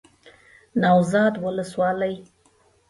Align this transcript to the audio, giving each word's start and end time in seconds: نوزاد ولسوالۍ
نوزاد 0.81 1.33
ولسوالۍ 1.43 2.15